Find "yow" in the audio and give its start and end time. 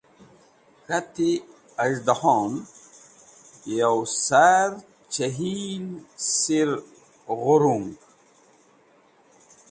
3.77-3.99